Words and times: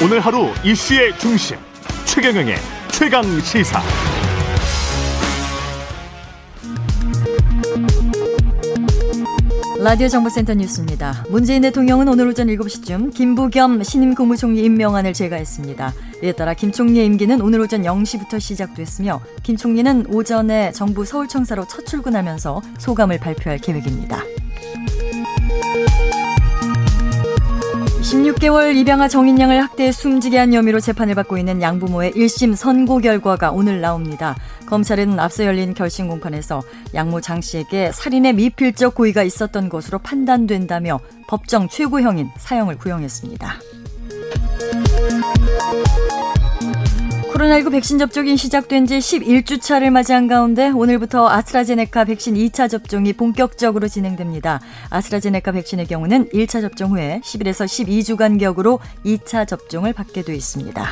오늘 0.00 0.20
하루 0.20 0.46
이슈의 0.64 1.18
중심 1.18 1.56
최경영의 2.04 2.54
최강 2.92 3.24
시사. 3.40 3.82
라디오 9.80 10.06
정보센터 10.06 10.54
뉴스입니다. 10.54 11.24
문재인 11.30 11.62
대통령은 11.62 12.06
오늘 12.06 12.28
오전 12.28 12.46
7시쯤 12.46 13.12
김부겸 13.12 13.82
신임 13.82 14.14
국무총리 14.14 14.62
임명안을 14.62 15.12
제거했습니다. 15.14 15.92
이에 16.22 16.30
따라 16.30 16.54
김 16.54 16.70
총리의 16.70 17.04
임기는 17.06 17.40
오늘 17.40 17.60
오전 17.60 17.82
0시부터 17.82 18.38
시작됐으며 18.38 19.20
김 19.42 19.56
총리는 19.56 20.14
오전에 20.14 20.70
정부 20.70 21.04
서울청사로 21.04 21.66
첫 21.66 21.84
출근하면서 21.86 22.62
소감을 22.78 23.18
발표할 23.18 23.58
계획입니다. 23.58 24.22
16개월 28.08 28.74
입양아 28.74 29.08
정인양을 29.08 29.62
학대해 29.62 29.92
숨지게 29.92 30.38
한 30.38 30.54
혐의로 30.54 30.80
재판을 30.80 31.14
받고 31.14 31.36
있는 31.36 31.60
양부모의 31.60 32.12
1심 32.12 32.56
선고 32.56 33.00
결과가 33.00 33.50
오늘 33.50 33.82
나옵니다. 33.82 34.34
검찰은 34.64 35.20
앞서 35.20 35.44
열린 35.44 35.74
결심 35.74 36.08
공판에서 36.08 36.62
양모 36.94 37.20
장 37.20 37.42
씨에게 37.42 37.92
살인의 37.92 38.32
미필적 38.32 38.94
고의가 38.94 39.24
있었던 39.24 39.68
것으로 39.68 39.98
판단된다며 39.98 41.00
법정 41.26 41.68
최고형인 41.68 42.30
사형을 42.38 42.78
구형했습니다. 42.78 43.56
코로나19 47.38 47.70
백신 47.70 47.98
접종이 47.98 48.36
시작된 48.36 48.86
지 48.86 48.98
11주차를 48.98 49.90
맞이한 49.90 50.26
가운데 50.26 50.70
오늘부터 50.70 51.28
아스트라제네카 51.28 52.04
백신 52.06 52.34
2차 52.34 52.68
접종이 52.68 53.12
본격적으로 53.12 53.86
진행됩니다. 53.86 54.60
아스트라제네카 54.90 55.52
백신의 55.52 55.86
경우는 55.86 56.30
1차 56.30 56.60
접종 56.60 56.90
후에 56.90 57.20
10일에서 57.22 57.64
12주 57.64 58.16
간격으로 58.16 58.80
2차 59.04 59.46
접종을 59.46 59.92
받게 59.92 60.22
돼 60.22 60.34
있습니다. 60.34 60.84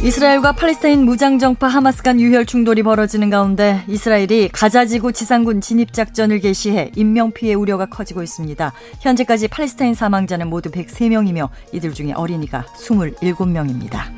이스라엘과 0.00 0.52
팔레스타인 0.52 1.04
무장정파 1.04 1.66
하마스 1.66 2.04
간 2.04 2.20
유혈 2.20 2.46
충돌이 2.46 2.84
벌어지는 2.84 3.30
가운데 3.30 3.82
이스라엘이 3.88 4.48
가자지구 4.52 5.12
지상군 5.12 5.60
진입작전을 5.60 6.38
개시해 6.38 6.92
인명피해 6.94 7.54
우려가 7.54 7.86
커지고 7.86 8.22
있습니다. 8.22 8.72
현재까지 9.00 9.48
팔레스타인 9.48 9.94
사망자는 9.94 10.48
모두 10.48 10.70
103명이며 10.70 11.48
이들 11.72 11.94
중에 11.94 12.12
어린이가 12.12 12.66
27명입니다. 12.76 14.17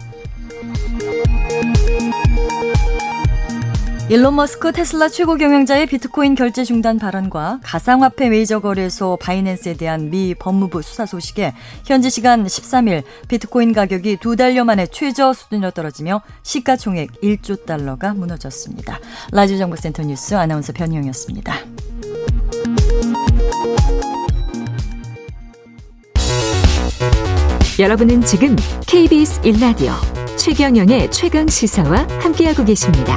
일론 4.10 4.34
머스크 4.34 4.72
테슬라 4.72 5.08
최고 5.08 5.36
경영자의 5.36 5.86
비트코인 5.86 6.34
결제 6.34 6.64
중단 6.64 6.98
발언과 6.98 7.60
가상화폐 7.62 8.28
메이저 8.28 8.58
거래소 8.58 9.16
바이낸스에 9.20 9.74
대한 9.74 10.10
미 10.10 10.34
법무부 10.34 10.82
수사 10.82 11.06
소식에 11.06 11.54
현지 11.84 12.10
시간 12.10 12.44
13일 12.44 13.04
비트코인 13.28 13.72
가격이 13.72 14.16
두 14.16 14.34
달여 14.34 14.64
만에 14.64 14.88
최저 14.88 15.32
수준으로 15.32 15.70
떨어지며 15.70 16.22
시가총액 16.42 17.20
1조 17.22 17.64
달러가 17.64 18.12
무너졌습니다. 18.12 18.98
라디오 19.30 19.58
정보센터 19.58 20.02
뉴스 20.02 20.34
아나운서 20.34 20.72
변희영이었습니다. 20.72 21.54
여러분은 27.78 28.22
지금 28.22 28.56
KBS 28.88 29.42
1라디오 29.42 29.92
최경영의 30.36 31.12
최강 31.12 31.46
시사와 31.46 32.08
함께하고 32.20 32.64
계십니다. 32.64 33.16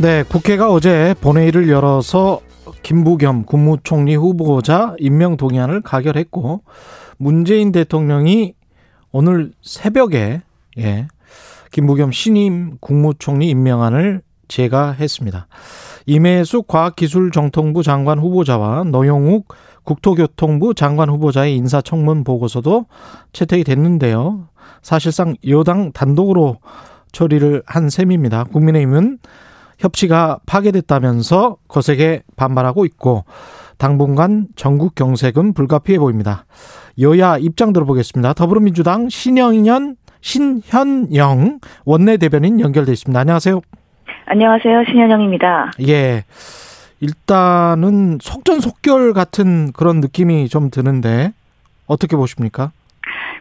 네, 0.00 0.22
국회가 0.22 0.70
어제 0.70 1.12
본회의를 1.20 1.68
열어서 1.68 2.40
김부겸 2.84 3.46
국무총리 3.46 4.14
후보자 4.14 4.94
임명 5.00 5.36
동의안을 5.36 5.80
가결했고 5.80 6.62
문재인 7.16 7.72
대통령이 7.72 8.54
오늘 9.10 9.50
새벽에 9.60 10.42
예, 10.78 11.08
김부겸 11.72 12.12
신임 12.12 12.76
국무총리 12.78 13.48
임명안을 13.48 14.22
제가했습니다. 14.46 15.48
임혜숙 16.06 16.68
과학기술정통부 16.68 17.82
장관 17.82 18.20
후보자와 18.20 18.84
노영욱 18.84 19.48
국토교통부 19.82 20.74
장관 20.74 21.10
후보자의 21.10 21.56
인사청문 21.56 22.22
보고서도 22.22 22.86
채택이 23.32 23.64
됐는데요. 23.64 24.46
사실상 24.80 25.34
여당 25.48 25.90
단독으로 25.90 26.58
처리를 27.10 27.64
한 27.66 27.90
셈입니다. 27.90 28.44
국민의힘은 28.44 29.18
협치가 29.78 30.38
파괴됐다면서 30.46 31.56
거세게 31.68 32.22
반발하고 32.36 32.84
있고 32.86 33.24
당분간 33.78 34.48
전국 34.56 34.94
경색은 34.94 35.54
불가피해 35.54 35.98
보입니다. 35.98 36.44
여야 37.00 37.38
입장 37.38 37.72
들어보겠습니다. 37.72 38.34
더불어민주당 38.34 39.08
신영현 39.08 39.96
신현영 40.20 41.60
원내대변인 41.84 42.60
연결돼 42.60 42.92
있습니다. 42.92 43.18
안녕하세요. 43.20 43.60
안녕하세요. 44.26 44.84
신현영입니다. 44.90 45.72
예. 45.86 46.24
일단은 47.00 48.18
속전속결 48.20 49.12
같은 49.12 49.72
그런 49.72 50.00
느낌이 50.00 50.48
좀 50.48 50.70
드는데 50.70 51.32
어떻게 51.86 52.16
보십니까? 52.16 52.72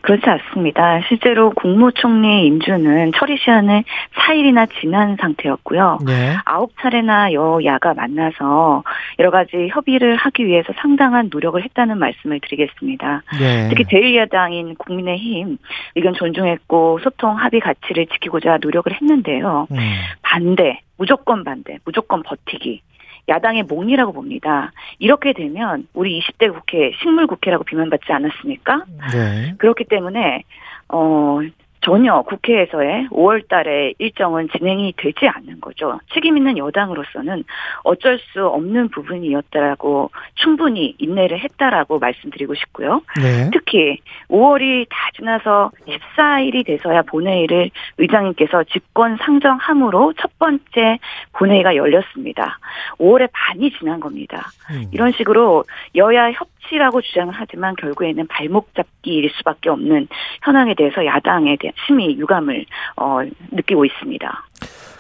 그렇지 0.08 0.24
않습니다. 0.26 1.02
실제로 1.10 1.50
국무총리 1.50 2.46
임주는 2.46 3.12
처리 3.18 3.38
시한을 3.38 3.84
4일이나 4.16 4.70
지난 4.80 5.18
상태였고요. 5.20 6.00
네. 6.06 6.34
9차례나 6.46 7.34
여야가 7.34 7.94
만나서 7.94 8.84
여러 9.20 9.32
가지 9.32 9.68
협의를 9.70 10.16
하기 10.16 10.46
위해서 10.48 10.72
상당한 10.78 11.28
노력을 11.30 11.62
했다는 11.62 11.98
말씀을 11.98 12.40
드리겠습니다. 12.40 13.24
네. 13.38 13.68
특히 13.68 13.84
제1야당인 13.84 14.78
국민의힘 14.78 15.58
의견 15.96 16.14
존중했고 16.14 17.00
소통 17.04 17.36
합의 17.36 17.60
가치를 17.60 18.06
지키고자 18.06 18.60
노력을 18.62 18.90
했는데요. 18.90 19.68
음. 19.70 19.78
반대, 20.22 20.80
무조건 20.96 21.44
반대, 21.44 21.80
무조건 21.84 22.24
버티기. 22.24 22.82
야당의 23.30 23.64
몽이라고 23.64 24.14
봅니다. 24.14 24.72
이렇게 25.00 25.34
되면 25.34 25.88
우리 25.94 26.20
20대 26.20 26.54
국회 26.54 26.92
식물 27.02 27.28
국회라고 27.28 27.64
비난받지 27.64 28.12
않았습니까? 28.12 28.86
네. 29.14 29.56
그렇기 29.58 29.86
때문에 29.86 30.44
어 30.90 31.40
전혀 31.82 32.22
국회에서의 32.24 33.08
5월 33.12 33.48
달에 33.48 33.94
일정은 33.98 34.50
진행이 34.50 34.94
되지 34.98 35.28
않는 35.28 35.62
거죠. 35.62 36.00
책임 36.14 36.38
있는 36.38 36.58
여당으로서는 36.58 37.44
어쩔 37.84 38.20
수 38.20 38.46
없는 38.46 38.90
부분이었다라고 38.90 40.12
충분히 40.36 40.96
인내를 40.98 41.40
했다라고 41.40 42.00
말씀드리고 42.00 42.56
싶고요. 42.56 43.02
네. 43.22 43.50
특히 43.54 44.00
5월이 44.30 44.88
다 44.90 44.98
지나서 45.16 45.72
14일이 45.88 46.66
돼서야 46.66 47.04
본회의를 47.04 47.70
의장님께서 47.98 48.64
집권 48.66 49.18
상정함으로 49.18 50.14
첫 50.20 50.38
번째 50.40 51.00
본회의가 51.34 51.76
열렸습니다. 51.76 52.60
5월에 53.00 53.30
반이 53.32 53.72
지난 53.78 54.00
겁니다. 54.00 54.48
음. 54.72 54.86
이런 54.92 55.12
식으로 55.12 55.64
여야 55.96 56.32
협 56.32 56.48
협치라고 56.68 57.02
주장을 57.02 57.34
하지만 57.36 57.76
결국에는 57.76 58.28
발목 58.28 58.74
잡기일 58.76 59.30
수밖에 59.38 59.70
없는 59.70 60.08
현황에 60.44 60.76
대해서 60.76 61.06
야당에 61.06 61.58
대한 61.60 61.74
심히 61.86 62.18
유감을 62.18 62.66
어, 62.98 63.20
느끼고 63.52 63.86
있습니다. 63.86 64.46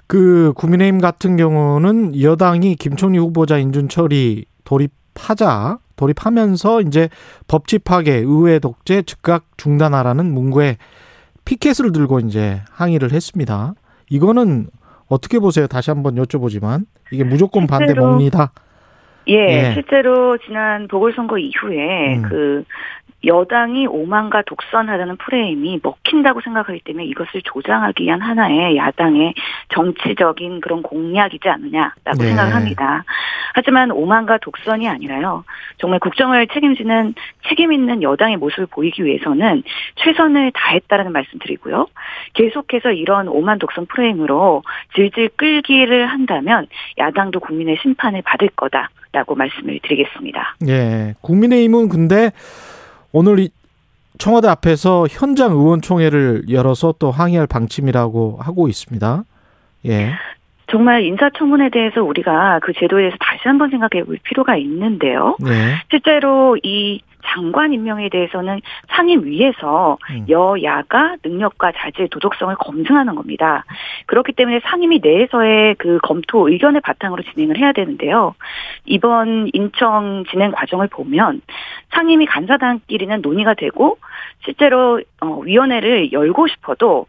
그 0.07 0.53
국민의힘 0.55 1.01
같은 1.01 1.35
경우는 1.35 2.19
여당이 2.21 2.75
김총리 2.75 3.17
후보자 3.17 3.57
인준 3.57 3.89
처리 3.89 4.45
돌입하자 4.63 5.79
돌입하면서 5.97 6.81
이제 6.81 7.09
법치 7.47 7.79
파괴, 7.79 8.13
의회 8.13 8.59
독재 8.59 9.01
즉각 9.03 9.45
중단하라는 9.57 10.31
문구에 10.33 10.77
피켓을 11.43 11.91
들고 11.91 12.19
이제 12.19 12.61
항의를 12.71 13.11
했습니다. 13.11 13.73
이거는 14.09 14.67
어떻게 15.07 15.39
보세요? 15.39 15.67
다시 15.67 15.89
한번 15.89 16.15
여쭤보지만 16.15 16.85
이게 17.11 17.23
무조건 17.23 17.67
반대 17.67 17.93
몽니다. 17.93 18.51
예, 19.29 19.35
예, 19.35 19.73
실제로 19.73 20.37
지난 20.37 20.87
보궐선거 20.87 21.37
이후에 21.37 22.15
음. 22.15 22.21
그 22.23 22.63
여당이 23.25 23.87
오만과 23.87 24.43
독선하다는 24.43 25.17
프레임이 25.17 25.79
먹힌다고 25.81 26.41
생각하기 26.41 26.81
때문에 26.81 27.05
이것을 27.05 27.41
조장하기 27.43 28.03
위한 28.03 28.21
하나의 28.21 28.77
야당의 28.77 29.33
정치적인 29.69 30.61
그런 30.61 30.83
공약이지 30.83 31.49
않느냐라고 31.49 32.19
네. 32.19 32.27
생각을 32.27 32.53
합니다. 32.53 33.03
하지만 33.53 33.89
오만과 33.91 34.37
독선이 34.37 34.87
아니라요. 34.87 35.43
정말 35.77 35.99
국정을 35.99 36.47
책임지는 36.47 37.15
책임 37.49 37.73
있는 37.73 38.03
여당의 38.03 38.37
모습을 38.37 38.67
보이기 38.67 39.03
위해서는 39.03 39.63
최선을 39.95 40.51
다했다라는 40.53 41.11
말씀드리고요. 41.11 41.87
계속해서 42.33 42.91
이런 42.91 43.27
오만 43.27 43.57
독선 43.57 43.87
프레임으로 43.87 44.61
질질 44.95 45.29
끌기를 45.35 46.05
한다면 46.05 46.67
야당도 46.99 47.39
국민의 47.39 47.77
심판을 47.81 48.21
받을 48.21 48.49
거다 48.49 48.89
라고 49.11 49.35
말씀을 49.35 49.79
드리겠습니다. 49.83 50.57
예. 50.67 51.13
국민의힘은 51.21 51.89
근데 51.89 52.31
오늘 53.11 53.49
청와대 54.17 54.47
앞에서 54.47 55.07
현장 55.09 55.51
의원총회를 55.51 56.45
열어서 56.49 56.93
또 56.99 57.11
항의할 57.11 57.47
방침이라고 57.47 58.39
하고 58.41 58.67
있습니다. 58.67 59.23
예. 59.85 60.13
정말 60.69 61.03
인사청문회에 61.03 61.69
대해서 61.69 62.03
우리가 62.03 62.59
그 62.61 62.73
제도에 62.73 63.03
대해서 63.03 63.17
다시 63.19 63.43
한번 63.45 63.69
생각해 63.69 64.03
볼 64.03 64.17
필요가 64.23 64.57
있는데요. 64.57 65.37
네. 65.39 65.75
실제로 65.89 66.57
이 66.61 66.99
장관 67.25 67.73
임명에 67.73 68.09
대해서는 68.09 68.61
상임위에서 68.89 69.97
음. 70.11 70.25
여야가 70.29 71.17
능력과 71.23 71.73
자질, 71.77 72.09
도덕성을 72.09 72.55
검증하는 72.55 73.15
겁니다. 73.15 73.65
그렇기 74.05 74.33
때문에 74.33 74.61
상임위 74.63 74.99
내에서의 75.03 75.75
그 75.75 75.99
검토 76.03 76.49
의견을 76.49 76.81
바탕으로 76.81 77.23
진행을 77.23 77.57
해야 77.57 77.71
되는데요. 77.73 78.35
이번 78.87 79.49
인청 79.53 80.23
진행 80.31 80.51
과정을 80.51 80.87
보면 80.87 81.41
상임위 81.91 82.25
간사단끼리는 82.25 83.21
논의가 83.21 83.53
되고 83.53 83.97
실제로 84.43 85.01
어, 85.21 85.39
위원회를 85.39 86.11
열고 86.11 86.47
싶어도 86.47 87.05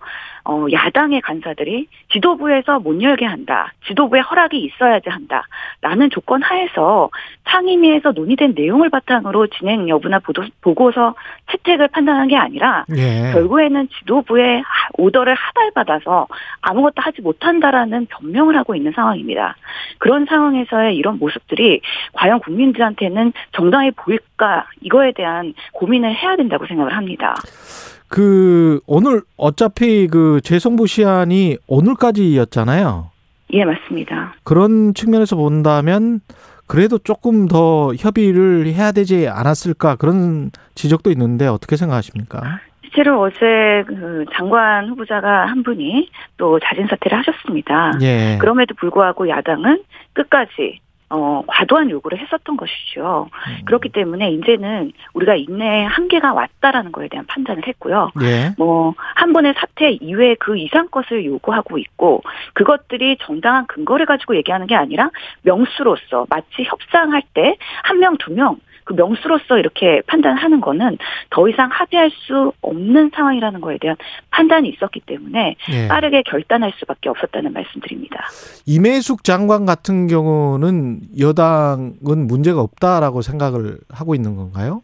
어, 0.49 0.65
야당의 0.73 1.21
간사들이 1.21 1.89
지도부에서 2.11 2.79
못 2.79 3.03
열게 3.03 3.27
한다. 3.27 3.71
지도부의 3.87 4.23
허락이 4.23 4.59
있어야지 4.59 5.11
한다. 5.11 5.43
라는 5.83 6.09
조건 6.09 6.43
하에서 6.43 7.11
상임위에서 7.45 8.13
논의된 8.13 8.55
내용을 8.57 8.89
바탕으로 8.89 9.49
진행 9.49 9.91
여부나 9.91 10.21
보고서 10.63 11.15
채택을 11.53 11.89
판단한 11.89 12.29
게 12.29 12.37
아니라 12.37 12.87
예. 12.97 13.33
결국에는 13.35 13.89
지도부의 13.99 14.63
오더를 14.97 15.35
하달받아서 15.35 16.27
아무것도 16.63 16.95
하지 16.97 17.21
못한다라는 17.21 18.07
변명을 18.07 18.57
하고 18.57 18.75
있는 18.75 18.93
상황입니다. 18.93 19.55
그런 19.99 20.25
상황에서의 20.25 20.97
이런 20.97 21.19
모습들이 21.19 21.83
과연 22.15 22.41
국민들한테는 22.41 23.35
정당해 23.53 23.91
보일까 23.91 24.67
이거에 24.81 25.13
대한 25.13 25.53
고민을 25.73 26.15
해야 26.15 26.37
된다고 26.37 26.67
생각을 26.67 26.97
합니다. 26.97 27.35
그 28.09 28.81
오늘 28.87 29.23
어차피 29.37 30.07
그 30.07 30.41
재송부 30.43 30.87
시한이 30.87 31.59
오늘까지였잖아요. 31.67 33.11
예, 33.53 33.65
맞습니다. 33.65 34.35
그런 34.45 34.95
측면에서 34.95 35.37
본다면 35.37 36.21
그래도 36.67 36.99
조금 36.99 37.49
더 37.49 37.95
협의를 37.95 38.67
해야 38.67 38.93
되지 38.93 39.27
않았을까 39.29 39.97
그런 39.97 40.51
지적도 40.75 41.11
있는데 41.11 41.47
어떻게 41.47 41.77
생각하십니까? 41.77 42.61
실제로 42.83 43.21
어제 43.21 43.85
그 43.87 44.25
장관 44.35 44.89
후보자가 44.89 45.47
한 45.47 45.63
분이 45.63 46.11
또 46.37 46.59
자진 46.61 46.87
사퇴를 46.89 47.19
하셨습니다. 47.19 47.93
예. 48.03 48.39
그럼에도 48.41 48.75
불구하고 48.75 49.29
야당은 49.29 49.83
끝까지 50.15 50.81
어, 51.11 51.43
과도한 51.47 51.91
요구를 51.91 52.19
했었던 52.19 52.57
것이죠. 52.57 53.29
음. 53.33 53.65
그렇기 53.65 53.91
때문에 53.91 54.31
이제는 54.33 54.93
우리가 55.15 55.37
인내의 55.37 55.87
한계가 55.87 56.33
왔다라는 56.35 56.93
거에 56.93 57.09
대한 57.09 57.27
판단을 57.27 57.67
했고요. 57.67 58.11
예. 58.23 58.53
뭐, 58.59 58.95
한 59.15 59.33
번의 59.33 59.55
사태 59.57 59.91
이외에 59.93 60.35
그 60.39 60.57
이상 60.57 60.89
것을 60.89 61.25
요구하고 61.25 61.79
있고, 61.79 62.23
그것들이 62.55 63.19
정당한 63.23 63.67
근거를 63.67 64.07
가지고 64.07 64.37
얘기하는 64.37 64.67
게 64.67 64.75
아니라 64.75 65.11
명수로서 65.43 66.27
마치 66.29 66.65
협상할 66.65 67.23
때 67.35 67.57
한 67.83 67.99
명, 67.99 68.17
두 68.19 68.33
명, 68.33 68.57
그 68.89 68.95
명수로서 68.95 69.59
이렇게 69.59 70.01
판단하는 70.07 70.63
거는 70.63 70.97
더 71.29 71.47
이상 71.47 71.69
합의할 71.71 72.11
수 72.11 72.55
없는 72.63 73.11
상황이라는 73.15 73.61
거에 73.61 73.77
대한 73.79 73.99
판단이 74.31 74.71
있었기 74.71 75.01
때문에 75.01 75.57
예. 75.71 75.89
빠르게 75.89 76.23
결단할 76.23 76.73
수밖에 76.79 77.11
없었다는 77.11 77.53
말씀드립니다. 77.53 78.25
임혜숙 78.65 79.25
장관 79.25 79.67
같은 79.67 80.07
경우는 80.07 81.01
여당은 81.21 82.27
문제가 82.27 82.63
없다라고 82.63 83.21
생각을 83.21 83.77
하고 83.93 84.15
있는 84.15 84.37
건가요? 84.37 84.81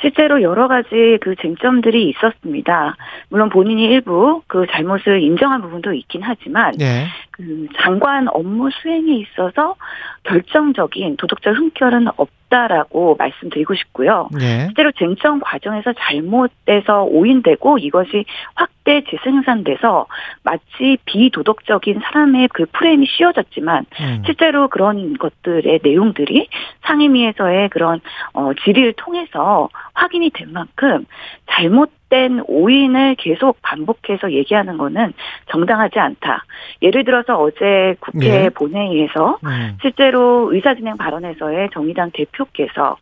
실제로 0.00 0.42
여러 0.42 0.66
가지 0.66 1.18
그 1.20 1.36
쟁점들이 1.40 2.08
있었습니다. 2.10 2.96
물론 3.28 3.48
본인이 3.48 3.84
일부 3.84 4.42
그 4.48 4.66
잘못을 4.70 5.22
인정한 5.22 5.60
부분도 5.60 5.92
있긴 5.92 6.22
하지만 6.22 6.72
네. 6.78 7.06
그 7.30 7.66
장관 7.80 8.26
업무 8.28 8.70
수행에 8.70 9.14
있어서 9.18 9.76
결정적인 10.24 11.16
도덕적 11.16 11.56
흠결은 11.56 12.08
없 12.16 12.28
다라고 12.48 13.16
말씀드리고 13.18 13.74
싶고요. 13.74 14.28
네. 14.32 14.66
실제로 14.66 14.92
쟁점 14.92 15.40
과정에서 15.40 15.92
잘못돼서 15.92 17.04
오인되고 17.04 17.78
이것이 17.78 18.24
확대 18.54 19.02
재생산돼서 19.08 20.06
마치 20.42 20.96
비도덕적인 21.04 22.00
사람의 22.02 22.48
그 22.52 22.66
프레임이 22.72 23.06
씌워졌지만 23.06 23.86
음. 24.00 24.22
실제로 24.24 24.68
그런 24.68 25.16
것들의 25.18 25.80
내용들이 25.82 26.48
상임위에서의 26.86 27.68
그런 27.68 28.00
어 28.32 28.52
질의를 28.64 28.94
통해서 28.94 29.68
확인이 29.94 30.30
된 30.30 30.52
만큼 30.52 31.04
잘못 31.50 31.90
된 32.08 32.42
오인을 32.46 33.16
계속 33.16 33.58
반복해서 33.62 34.32
얘기하는 34.32 34.78
거는 34.78 35.12
정당하지 35.50 35.98
않다. 35.98 36.44
예를 36.82 37.04
들어서 37.04 37.38
어제 37.38 37.96
국회 38.00 38.28
네. 38.28 38.48
본회의에서 38.50 39.38
네. 39.42 39.74
실제로 39.82 40.52
의사진행 40.52 40.96
발언에서의 40.96 41.70
정의당 41.72 42.10
대표께서 42.12 42.96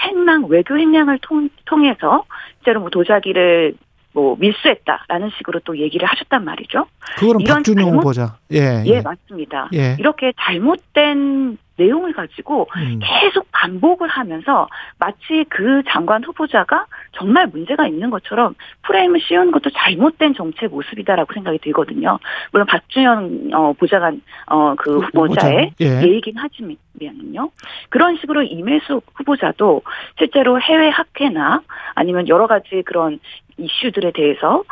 행랑 0.00 0.46
외교 0.48 0.78
행량을 0.78 1.18
통, 1.22 1.48
통해서 1.64 2.24
실제로 2.58 2.80
뭐 2.80 2.90
도자기를 2.90 3.74
뭐 4.12 4.36
밀수했다라는 4.38 5.30
식으로 5.36 5.60
또 5.64 5.76
얘기를 5.76 6.06
하셨단 6.06 6.44
말이죠. 6.44 6.86
그거는 7.18 7.40
이런 7.40 7.56
박준영 7.56 7.84
잘못, 7.86 7.98
후보자. 7.98 8.36
예, 8.52 8.82
예, 8.86 8.86
예. 8.86 9.00
맞습니다. 9.02 9.68
예. 9.74 9.96
이렇게 9.98 10.32
잘못된 10.40 11.58
내용을 11.76 12.12
가지고 12.12 12.68
음. 12.76 13.00
계속 13.02 13.46
반복을 13.52 14.08
하면서 14.08 14.68
마치 14.98 15.44
그 15.48 15.82
장관 15.88 16.22
후보자가 16.22 16.86
정말 17.12 17.46
문제가 17.46 17.86
있는 17.86 18.10
것처럼 18.10 18.54
프레임을 18.82 19.20
씌우는 19.20 19.50
것도 19.52 19.70
잘못된 19.70 20.34
정치의 20.34 20.68
모습이다라고 20.68 21.32
생각이 21.32 21.58
들거든요. 21.58 22.18
물론 22.52 22.66
박준영 22.66 23.50
어, 23.54 23.72
보좌관 23.74 24.22
어, 24.46 24.74
그 24.76 24.98
후보자의 24.98 25.72
예. 25.80 26.02
예이긴 26.02 26.36
하지만요. 26.36 27.50
그런 27.88 28.16
식으로 28.16 28.42
임혜숙 28.42 29.04
후보자도 29.14 29.82
실제로 30.18 30.60
해외 30.60 30.88
학회나 30.88 31.62
아니면 31.94 32.28
여러 32.28 32.46
가지 32.46 32.82
그런 32.84 33.18
이슈들에 33.56 34.12
대해서 34.12 34.64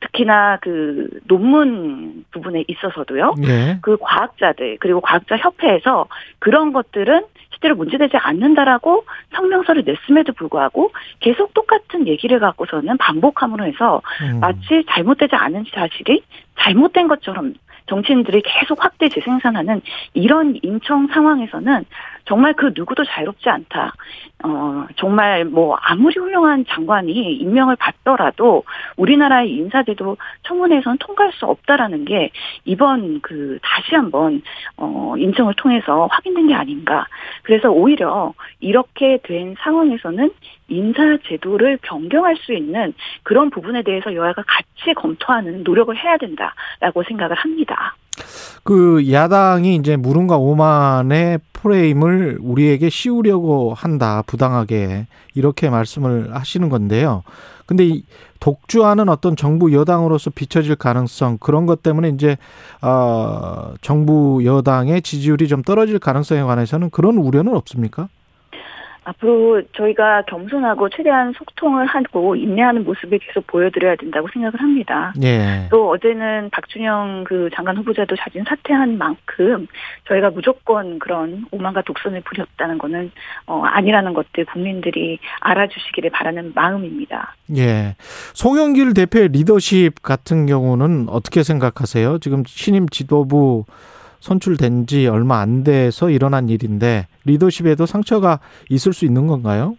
특히나 0.00 0.58
그 0.60 1.08
논문 1.26 2.24
부분에 2.30 2.64
있어서도요. 2.68 3.34
예. 3.44 3.78
그 3.82 3.96
과학자들 4.00 4.78
그리고 4.80 5.00
과학자 5.00 5.36
협회에서 5.36 6.06
그런 6.38 6.72
것들은 6.72 7.24
실제로 7.50 7.74
문제되지 7.76 8.16
않는다라고 8.16 9.04
성명서를 9.34 9.84
냈음에도 9.84 10.32
불구하고 10.32 10.92
계속 11.20 11.52
똑같은 11.52 12.06
얘기를 12.06 12.38
갖고서는 12.38 12.96
반복함으로 12.96 13.64
해서 13.64 14.00
음. 14.22 14.40
마치 14.40 14.84
잘못되지 14.88 15.36
않은 15.36 15.64
사실이 15.72 16.22
잘못된 16.58 17.08
것처럼 17.08 17.54
정치인들이 17.86 18.42
계속 18.42 18.82
확대 18.82 19.08
재생산하는 19.08 19.82
이런 20.14 20.56
인청 20.62 21.08
상황에서는 21.08 21.84
정말 22.24 22.54
그 22.54 22.72
누구도 22.74 23.04
자유롭지 23.04 23.48
않다. 23.48 23.92
어, 24.44 24.86
정말 24.96 25.44
뭐 25.44 25.76
아무리 25.80 26.18
훌륭한 26.18 26.64
장관이 26.66 27.12
임명을 27.36 27.76
받더라도 27.76 28.64
우리나라의 28.96 29.50
인사제도 29.50 30.16
청문회에서는 30.44 30.98
통과할 30.98 31.32
수 31.32 31.46
없다라는 31.46 32.04
게 32.04 32.30
이번 32.64 33.20
그 33.20 33.58
다시 33.62 33.94
한번 33.94 34.42
어, 34.76 35.14
인청을 35.18 35.54
통해서 35.54 36.06
확인된 36.10 36.48
게 36.48 36.54
아닌가. 36.54 37.06
그래서 37.42 37.70
오히려 37.70 38.32
이렇게 38.60 39.18
된 39.22 39.54
상황에서는 39.60 40.30
인사제도를 40.68 41.78
변경할 41.82 42.36
수 42.36 42.54
있는 42.54 42.94
그런 43.22 43.50
부분에 43.50 43.82
대해서 43.82 44.14
여야가 44.14 44.42
같이 44.46 44.94
검토하는 44.94 45.64
노력을 45.64 45.94
해야 45.96 46.16
된다라고 46.16 47.02
생각을 47.02 47.36
합니다. 47.36 47.96
그 48.62 49.10
야당이 49.10 49.76
이제 49.76 49.96
물음과 49.96 50.36
오만의 50.36 51.40
프레임을 51.52 52.38
우리에게 52.40 52.90
씌우려고 52.90 53.74
한다 53.74 54.22
부당하게 54.26 55.06
이렇게 55.34 55.70
말씀을 55.70 56.34
하시는 56.34 56.68
건데요. 56.68 57.22
근데 57.66 57.86
이 57.86 58.04
독주하는 58.40 59.08
어떤 59.08 59.36
정부 59.36 59.72
여당으로서 59.72 60.30
비춰질 60.30 60.76
가능성 60.76 61.38
그런 61.38 61.66
것 61.66 61.82
때문에 61.82 62.08
이제 62.08 62.36
어 62.82 63.74
정부 63.82 64.40
여당의 64.44 65.02
지지율이 65.02 65.46
좀 65.46 65.62
떨어질 65.62 65.98
가능성에 65.98 66.42
관해서는 66.42 66.90
그런 66.90 67.18
우려는 67.18 67.54
없습니까? 67.54 68.08
앞으로 69.10 69.62
저희가 69.76 70.22
겸손하고 70.22 70.88
최대한 70.90 71.32
소통을 71.32 71.86
하고 71.86 72.36
인내하는 72.36 72.84
모습을 72.84 73.18
계속 73.18 73.46
보여드려야 73.46 73.96
된다고 73.96 74.28
생각을 74.32 74.60
합니다. 74.60 75.12
예. 75.22 75.66
또 75.70 75.90
어제는 75.90 76.50
박준영 76.50 77.24
그 77.26 77.50
장관 77.54 77.76
후보자도 77.76 78.16
자진 78.16 78.44
사퇴한 78.44 78.98
만큼 78.98 79.66
저희가 80.08 80.30
무조건 80.30 80.98
그런 80.98 81.46
오만과 81.50 81.82
독선을 81.82 82.22
부렸다는 82.22 82.78
거는 82.78 83.10
어, 83.46 83.62
아니라는 83.64 84.14
것들 84.14 84.44
국민들이 84.46 85.18
알아주시기를 85.40 86.10
바라는 86.10 86.52
마음입니다. 86.54 87.34
예. 87.56 87.96
송영길 88.34 88.94
대표의 88.94 89.28
리더십 89.28 90.02
같은 90.02 90.46
경우는 90.46 91.08
어떻게 91.08 91.42
생각하세요? 91.42 92.18
지금 92.18 92.44
신임 92.46 92.88
지도부 92.88 93.64
선출된 94.20 94.86
지 94.86 95.06
얼마 95.06 95.40
안 95.40 95.64
돼서 95.64 96.10
일어난 96.10 96.48
일인데 96.48 97.06
리더십에도 97.24 97.86
상처가 97.86 98.38
있을 98.68 98.92
수 98.92 99.04
있는 99.04 99.26
건가요? 99.26 99.76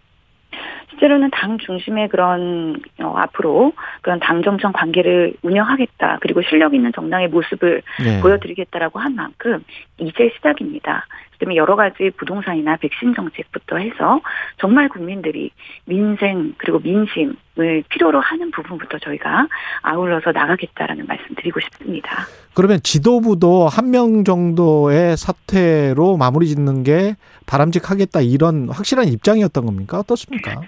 실제로는 1.02 1.30
당 1.32 1.58
중심의 1.58 2.08
그런 2.08 2.80
어, 3.02 3.14
앞으로 3.16 3.72
그런 4.02 4.20
당 4.20 4.42
정청 4.42 4.72
관계를 4.72 5.34
운영하겠다 5.42 6.18
그리고 6.20 6.42
실력 6.42 6.74
있는 6.74 6.92
정당의 6.94 7.28
모습을 7.28 7.82
네. 8.04 8.20
보여드리겠다라고 8.20 9.00
한 9.00 9.16
만큼 9.16 9.64
이제 9.98 10.30
시작입니다. 10.36 11.06
때문에 11.42 11.56
여러 11.56 11.74
가지 11.74 12.10
부동산이나 12.16 12.76
백신 12.76 13.14
정책부터 13.14 13.76
해서 13.76 14.20
정말 14.60 14.88
국민들이 14.88 15.50
민생 15.84 16.54
그리고 16.58 16.78
민심을 16.78 17.82
필요로 17.88 18.20
하는 18.20 18.50
부분부터 18.52 18.98
저희가 19.00 19.48
아울러서 19.82 20.30
나가겠다라는 20.30 21.06
말씀 21.06 21.34
드리고 21.34 21.58
싶습니다. 21.60 22.26
그러면 22.54 22.78
지도부도 22.82 23.68
한 23.68 23.92
명 23.92 24.24
정도의 24.24 25.16
사퇴로 25.18 26.16
마무리 26.16 26.46
짓는 26.46 26.82
게 26.82 27.16
바람직하겠다 27.46 28.20
이런 28.22 28.68
확실한 28.70 29.06
입장이었던 29.08 29.66
겁니까? 29.66 29.98
어떻습니까? 29.98 30.62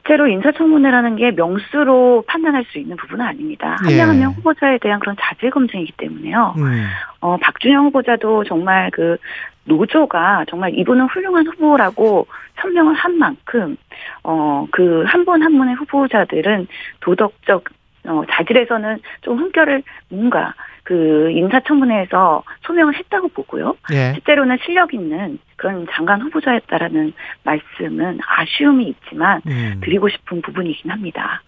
실제로 0.00 0.26
인사청문회라는 0.26 1.16
게 1.16 1.30
명수로 1.30 2.24
판단할 2.26 2.64
수 2.64 2.78
있는 2.78 2.96
부분은 2.96 3.24
아닙니다. 3.24 3.76
한 3.82 3.92
명 3.94 4.08
한명 4.08 4.30
예. 4.30 4.34
후보자에 4.36 4.78
대한 4.78 4.98
그런 5.00 5.14
자질 5.20 5.50
검증이기 5.50 5.92
때문에요. 5.96 6.54
음. 6.58 6.86
어, 7.20 7.36
박준영 7.36 7.86
후보자도 7.86 8.44
정말 8.44 8.90
그 8.92 9.18
노조가 9.64 10.46
정말 10.48 10.74
이분은 10.74 11.06
훌륭한 11.06 11.46
후보라고 11.46 12.26
천명을 12.60 12.94
한 12.94 13.18
만큼 13.18 13.76
어 14.24 14.66
그 14.72 15.04
한 15.06 15.24
분한 15.24 15.52
분의 15.56 15.74
후보자들은 15.76 16.66
도덕적 17.00 17.64
어 18.06 18.22
자질에서는 18.30 19.00
좀 19.22 19.38
흠결을 19.38 19.82
뭔가 20.08 20.54
그 20.84 21.30
인사청문회에서 21.30 22.42
소명을 22.62 22.96
했다고 22.96 23.28
보고요. 23.28 23.76
예. 23.92 24.12
실제로는 24.14 24.58
실력 24.64 24.94
있는 24.94 25.38
그런 25.56 25.86
장관 25.92 26.20
후보자였다라는 26.22 27.12
말씀은 27.44 28.18
아쉬움이 28.26 28.88
있지만 28.88 29.40
음. 29.46 29.80
드리고 29.84 30.08
싶은 30.08 30.42
부분이긴 30.42 30.90
합니다. 30.90 31.42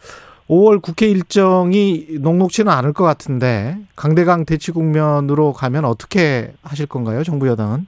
5월 0.48 0.82
국회 0.82 1.06
일정이 1.06 2.06
녹록치는 2.20 2.70
않을 2.70 2.92
것 2.92 3.04
같은데 3.04 3.76
강대강 3.96 4.44
대치 4.44 4.70
국면으로 4.70 5.52
가면 5.52 5.84
어떻게 5.84 6.52
하실 6.62 6.86
건가요, 6.86 7.22
정부 7.22 7.48
여당은? 7.48 7.86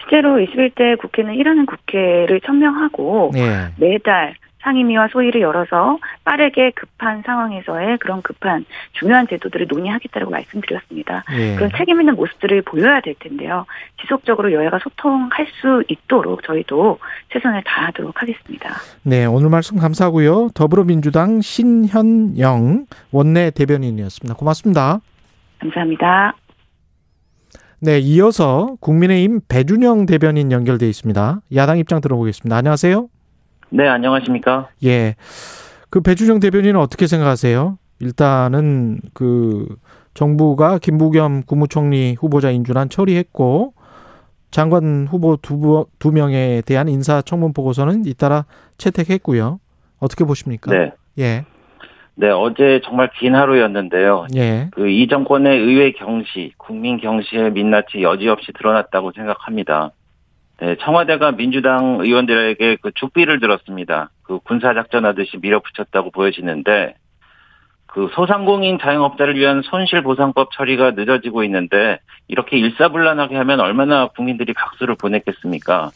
실제로 0.00 0.36
21대 0.38 0.98
국회는 0.98 1.34
일하는 1.34 1.64
국회를 1.64 2.40
천명하고 2.40 3.30
네. 3.32 3.68
매달 3.78 4.34
상임위와 4.62 5.08
소위를 5.08 5.40
열어서 5.40 5.98
빠르게 6.24 6.70
급한 6.72 7.22
상황에서의 7.24 7.98
그런 7.98 8.22
급한 8.22 8.64
중요한 8.92 9.26
제도들을 9.28 9.66
논의하겠다고 9.68 10.30
말씀드렸습니다. 10.30 11.24
예. 11.36 11.56
그런 11.56 11.70
책임 11.76 12.00
있는 12.00 12.14
모습들을 12.14 12.62
보여야 12.62 13.00
될 13.00 13.14
텐데요. 13.18 13.66
지속적으로 14.00 14.52
여야가 14.52 14.78
소통할 14.78 15.46
수 15.60 15.82
있도록 15.88 16.42
저희도 16.44 16.98
최선을 17.32 17.62
다하도록 17.64 18.20
하겠습니다. 18.20 18.70
네, 19.02 19.24
오늘 19.26 19.50
말씀 19.50 19.78
감사하고요. 19.78 20.50
더불어민주당 20.54 21.40
신현영 21.40 22.86
원내 23.10 23.50
대변인이었습니다. 23.50 24.34
고맙습니다. 24.34 25.00
감사합니다. 25.60 26.34
네, 27.80 27.98
이어서 27.98 28.76
국민의힘 28.80 29.40
배준영 29.48 30.06
대변인 30.06 30.52
연결돼 30.52 30.88
있습니다. 30.88 31.40
야당 31.56 31.78
입장 31.78 32.00
들어보겠습니다. 32.00 32.56
안녕하세요. 32.56 33.08
네, 33.72 33.88
안녕하십니까? 33.88 34.68
예. 34.84 35.14
그 35.88 36.00
배준영 36.02 36.40
대변인은 36.40 36.78
어떻게 36.78 37.06
생각하세요? 37.06 37.78
일단은 38.00 39.00
그 39.14 39.66
정부가 40.14 40.78
김부겸 40.78 41.44
국무총리 41.46 42.16
후보자 42.18 42.50
인준안 42.50 42.90
처리했고 42.90 43.72
장관 44.50 45.06
후보 45.08 45.36
두, 45.40 45.86
두 45.98 46.12
명에 46.12 46.62
대한 46.66 46.88
인사 46.88 47.22
청문 47.22 47.54
보고서는 47.54 48.04
잇따라 48.04 48.44
채택했고요. 48.76 49.58
어떻게 50.00 50.24
보십니까? 50.24 50.70
네. 50.70 50.92
예. 51.18 51.44
네, 52.14 52.28
어제 52.28 52.82
정말 52.84 53.10
긴 53.18 53.34
하루였는데요. 53.34 54.26
예. 54.36 54.68
그 54.72 54.86
이 54.86 55.08
정권의 55.08 55.58
의회 55.58 55.92
경시, 55.92 56.52
국민 56.58 56.98
경시의 57.00 57.52
민낯이 57.52 58.02
여지없이 58.02 58.52
드러났다고 58.52 59.12
생각합니다. 59.12 59.92
네, 60.60 60.76
청와대가 60.80 61.32
민주당 61.32 61.98
의원들에게 62.00 62.76
그 62.82 62.92
죽비를 62.94 63.40
들었습니다. 63.40 64.10
그 64.22 64.38
군사작전 64.40 65.04
하듯이 65.04 65.38
밀어붙였다고 65.38 66.10
보여지는데, 66.10 66.94
그 67.86 68.08
소상공인 68.14 68.78
자영업자를 68.78 69.36
위한 69.36 69.62
손실보상법 69.62 70.50
처리가 70.52 70.92
늦어지고 70.92 71.44
있는데, 71.44 71.98
이렇게 72.28 72.58
일사불란하게 72.58 73.36
하면 73.36 73.60
얼마나 73.60 74.06
국민들이 74.08 74.52
박수를 74.52 74.94
보냈겠습니까? 74.94 75.90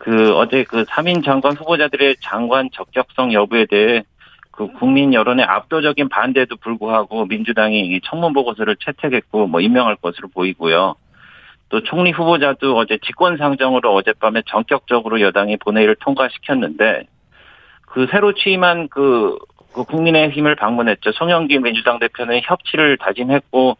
그 0.00 0.34
어제 0.34 0.64
그 0.64 0.84
3인 0.84 1.22
장관 1.24 1.54
후보자들의 1.56 2.16
장관 2.20 2.70
적격성 2.72 3.34
여부에 3.34 3.66
대해 3.66 4.02
그 4.50 4.66
국민 4.72 5.14
여론의 5.14 5.44
압도적인 5.44 6.08
반대에도 6.08 6.56
불구하고 6.56 7.26
민주당이 7.26 7.80
이 7.80 8.00
청문 8.04 8.32
보고서를 8.32 8.76
채택했고 8.76 9.46
뭐 9.46 9.60
임명할 9.60 9.96
것으로 9.96 10.28
보이고요. 10.28 10.96
또 11.70 11.82
총리 11.82 12.10
후보자도 12.10 12.76
어제 12.76 12.98
직권 12.98 13.36
상정으로 13.36 13.94
어젯밤에 13.94 14.42
전격적으로 14.46 15.20
여당이 15.20 15.56
본회의를 15.58 15.96
통과시켰는데 16.00 17.04
그 17.86 18.06
새로 18.10 18.34
취임한 18.34 18.88
그, 18.88 19.38
그 19.72 19.84
국민의힘을 19.84 20.56
방문했죠. 20.56 21.12
송영기 21.12 21.58
민주당 21.60 21.98
대표는 22.00 22.40
협치를 22.44 22.98
다짐했고 22.98 23.76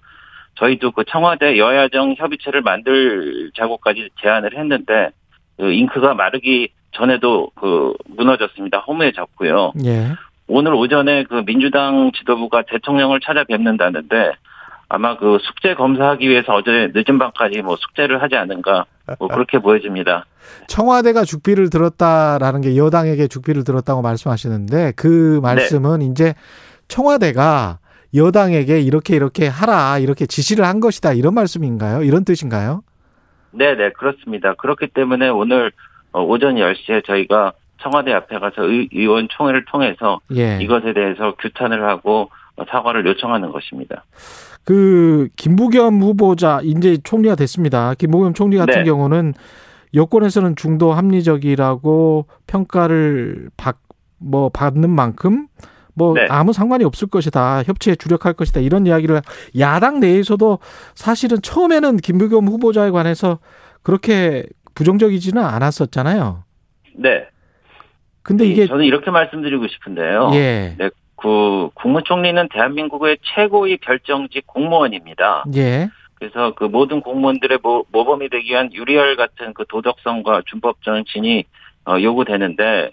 저희도 0.55 0.93
그 0.93 1.05
청와대 1.05 1.59
여야정 1.59 2.15
협의체를 2.17 2.63
만들자고까지 2.63 4.11
제안을 4.23 4.57
했는데 4.57 5.11
그 5.57 5.73
잉크가 5.73 6.15
마르기 6.15 6.69
전에도 6.93 7.51
그 7.55 7.95
무너졌습니다. 8.07 8.79
허무해졌고요. 8.81 9.73
예. 9.85 10.13
오늘 10.47 10.75
오전에 10.75 11.25
그 11.25 11.45
민주당 11.45 12.11
지도부가 12.13 12.63
대통령을 12.63 13.21
찾아뵙는다는데 13.21 14.33
아마 14.93 15.17
그 15.17 15.39
숙제 15.41 15.75
검사하기 15.75 16.29
위해서 16.29 16.53
어제 16.53 16.91
늦은 16.93 17.19
밤까지 17.21 17.63
뭐 17.63 17.77
숙제를 17.77 18.21
하지 18.21 18.35
않은가 18.35 18.87
뭐 19.21 19.29
그렇게 19.29 19.61
보여집니다. 19.61 20.27
청와대가 20.67 21.23
죽비를 21.23 21.71
들었다라는 21.71 22.61
게 22.61 22.77
여당에게 22.77 23.29
죽비를 23.29 23.63
들었다고 23.63 24.03
말씀하시는데 24.03 24.95
그 24.97 25.39
말씀은 25.45 26.01
네. 26.01 26.07
이제 26.07 26.35
청와대가 26.89 27.79
여당에게 28.17 28.81
이렇게 28.81 29.15
이렇게 29.15 29.47
하라 29.47 29.99
이렇게 29.99 30.27
지시를 30.27 30.65
한 30.65 30.81
것이다 30.81 31.13
이런 31.13 31.35
말씀인가요? 31.35 32.03
이런 32.03 32.25
뜻인가요? 32.25 32.83
네, 33.53 33.77
네, 33.77 33.91
그렇습니다. 33.91 34.55
그렇기 34.55 34.89
때문에 34.89 35.29
오늘 35.29 35.71
어, 36.11 36.21
오전 36.21 36.57
10시에 36.57 37.07
저희가 37.07 37.53
청와대 37.81 38.13
앞에 38.13 38.41
가서 38.41 38.65
의, 38.65 39.07
원 39.07 39.29
총회를 39.31 39.67
통해서 39.67 40.21
예. 40.35 40.59
이것에 40.61 40.93
대해서 40.95 41.37
규탄을 41.37 41.89
하고 41.89 42.31
사과를 42.69 43.07
요청하는 43.07 43.53
것입니다. 43.53 44.05
그 44.65 45.29
김부겸 45.37 46.01
후보자 46.01 46.61
이제 46.63 46.99
총리가 47.03 47.35
됐습니다. 47.35 47.95
김부겸 47.95 48.35
총리 48.35 48.57
같은 48.57 48.81
네. 48.81 48.85
경우는 48.85 49.35
여권에서는 49.95 50.57
중도 50.57 50.93
합리적이라고 50.93 52.27
평가를 52.47 53.51
받, 53.57 53.77
뭐 54.19 54.49
받는 54.51 54.91
만큼 54.91 55.49
뭐 55.95 56.15
네. 56.15 56.27
아무 56.31 56.53
상관이 56.53 56.85
없을 56.85 57.09
것이다. 57.09 57.63
협치에 57.65 57.97
주력할 57.97 58.35
것이다. 58.35 58.61
이런 58.61 58.87
이야기를 58.87 59.23
야당 59.59 60.01
내에서도 60.01 60.59
사실은 60.95 61.43
처음에는 61.43 61.97
김부겸 61.97 62.47
후보자에 62.47 62.91
관해서 62.91 63.39
그렇게 63.83 64.47
부정적이지는 64.75 65.43
않았었잖아요. 65.43 66.45
네. 66.97 67.27
근데 68.23 68.47
이게 68.47 68.67
저는 68.67 68.85
이렇게 68.85 69.11
말씀드리고 69.11 69.67
싶은데요. 69.67 70.31
예. 70.35 70.75
네, 70.79 70.91
그 71.21 71.69
국무총리는 71.75 72.49
대한민국의 72.49 73.19
최고의 73.23 73.79
결정직 73.79 74.47
공무원입니다. 74.47 75.45
예. 75.55 75.89
그래서 76.15 76.55
그 76.55 76.65
모든 76.65 77.01
공무원들의 77.01 77.59
모, 77.63 77.85
모범이 77.93 78.29
되기 78.31 78.51
위한 78.51 78.73
유리알 78.73 79.17
같은 79.17 79.53
그 79.55 79.65
도덕성과 79.69 80.43
준법 80.47 80.83
정신이 80.83 81.45
어, 81.87 82.01
요구되는데 82.01 82.93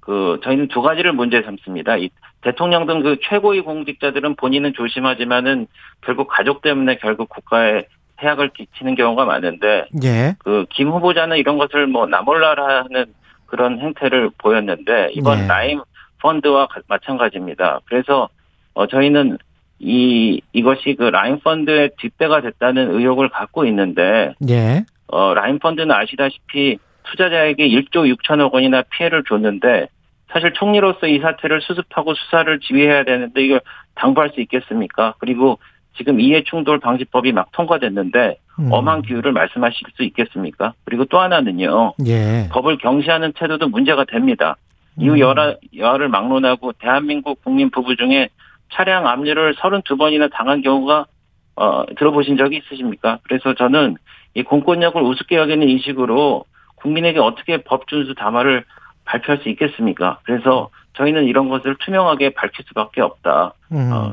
그 0.00 0.40
저희는 0.42 0.68
두 0.68 0.80
가지를 0.80 1.12
문제 1.12 1.42
삼습니다. 1.42 1.98
이 1.98 2.08
대통령 2.40 2.86
등 2.86 3.02
그 3.02 3.16
최고의 3.22 3.62
공직자들은 3.62 4.36
본인은 4.36 4.72
조심하지만은 4.74 5.66
결국 6.00 6.28
가족 6.28 6.62
때문에 6.62 6.96
결국 6.96 7.28
국가에 7.28 7.84
해악을 8.22 8.50
끼치는 8.50 8.94
경우가 8.94 9.24
많은데 9.26 9.86
예. 10.02 10.34
그김 10.38 10.88
후보자는 10.88 11.36
이런 11.36 11.58
것을 11.58 11.86
뭐 11.86 12.06
나몰라라 12.06 12.84
하는 12.84 13.06
그런 13.46 13.78
행태를 13.78 14.30
보였는데 14.38 15.10
이번 15.12 15.40
네. 15.40 15.46
라임 15.46 15.80
펀드와 16.20 16.68
마찬가지입니다. 16.86 17.80
그래서 17.86 18.28
어 18.74 18.86
저희는 18.86 19.38
이 19.78 20.40
이것이 20.52 20.96
그 20.98 21.04
라임 21.04 21.38
펀드의 21.40 21.90
뒷배가 21.98 22.40
됐다는 22.40 22.90
의혹을 22.94 23.28
갖고 23.28 23.64
있는데 23.66 24.34
예. 24.48 24.84
어 25.06 25.34
라임 25.34 25.58
펀드는 25.58 25.90
아시다시피 25.90 26.78
투자자에게 27.04 27.68
1조 27.68 28.14
6천억 28.16 28.52
원이나 28.52 28.82
피해를 28.82 29.24
줬는데 29.24 29.88
사실 30.32 30.52
총리로서 30.52 31.06
이 31.06 31.20
사태를 31.20 31.60
수습하고 31.62 32.14
수사를 32.14 32.60
지휘해야 32.60 33.04
되는데 33.04 33.42
이걸 33.42 33.60
당부할 33.94 34.30
수 34.34 34.40
있겠습니까? 34.40 35.14
그리고 35.18 35.58
지금 35.96 36.20
이해충돌 36.20 36.78
방지법이 36.78 37.32
막 37.32 37.50
통과됐는데 37.52 38.36
음. 38.60 38.68
엄한 38.72 39.02
기후를 39.02 39.32
말씀하실 39.32 39.88
수 39.96 40.02
있겠습니까? 40.04 40.74
그리고 40.84 41.04
또 41.06 41.18
하나는요. 41.18 41.94
예. 42.06 42.48
법을 42.50 42.78
경시하는 42.78 43.32
태도도 43.32 43.68
문제가 43.68 44.04
됩니다. 44.04 44.56
이후 44.98 45.14
음. 45.14 45.18
여하, 45.20 45.54
여하를 45.76 46.08
막론하고 46.08 46.72
대한민국 46.72 47.42
국민 47.42 47.70
부부 47.70 47.96
중에 47.96 48.28
차량 48.72 49.06
압류를 49.06 49.54
32번이나 49.54 50.30
당한 50.32 50.62
경우가 50.62 51.06
어, 51.56 51.84
들어보신 51.96 52.36
적이 52.36 52.58
있으십니까? 52.58 53.18
그래서 53.24 53.54
저는 53.54 53.96
이 54.34 54.42
공권력을 54.42 55.00
우습게 55.00 55.36
여기는 55.36 55.68
인식으로 55.68 56.44
국민에게 56.76 57.18
어떻게 57.18 57.62
법 57.62 57.88
준수 57.88 58.14
담화를 58.14 58.64
발표할 59.04 59.42
수 59.42 59.48
있겠습니까? 59.48 60.20
그래서 60.24 60.70
저희는 60.94 61.24
이런 61.24 61.48
것을 61.48 61.76
투명하게 61.84 62.30
밝힐 62.30 62.64
수밖에 62.68 63.00
없다. 63.00 63.54
음. 63.72 63.90
어, 63.92 64.12